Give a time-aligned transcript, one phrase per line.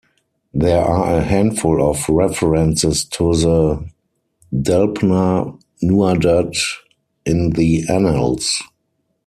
[0.51, 3.85] There are a handful of references to the
[4.51, 6.57] Delbhna Nuadat
[7.23, 8.63] in the annals.